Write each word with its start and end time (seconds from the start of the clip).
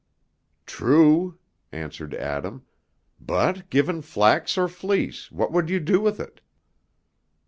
"True," 0.65 1.37
answered 1.71 2.15
Adam, 2.15 2.65
"but 3.19 3.69
given 3.69 4.01
flax 4.01 4.57
or 4.57 4.67
fleece, 4.67 5.31
what 5.31 5.51
would 5.51 5.69
you 5.69 5.79
do 5.79 6.01
with 6.01 6.19
it?" 6.19 6.41